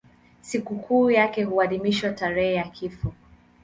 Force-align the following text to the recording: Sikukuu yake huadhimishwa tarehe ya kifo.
Sikukuu 0.41 1.11
yake 1.11 1.43
huadhimishwa 1.43 2.09
tarehe 2.11 2.53
ya 2.53 2.63
kifo. 2.69 3.13